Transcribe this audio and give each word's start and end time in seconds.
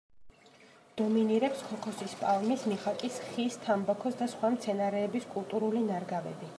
დომინირებს 1.01 1.61
ქოქოსის 1.67 2.15
პალმის, 2.23 2.65
მიხაკის 2.73 3.21
ხის, 3.27 3.61
თამბაქოს 3.67 4.21
და 4.23 4.31
სხვა 4.35 4.55
მცენარეების 4.57 5.33
კულტურული 5.37 5.89
ნარგავები. 5.93 6.49